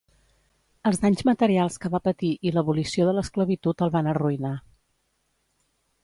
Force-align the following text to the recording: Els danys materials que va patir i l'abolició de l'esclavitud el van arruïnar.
Els 0.91 0.99
danys 1.01 1.19
materials 1.29 1.75
que 1.83 1.91
va 1.95 1.99
patir 2.07 2.31
i 2.49 2.53
l'abolició 2.55 3.05
de 3.09 3.13
l'esclavitud 3.17 3.83
el 3.87 3.91
van 3.97 4.09
arruïnar. 4.13 4.55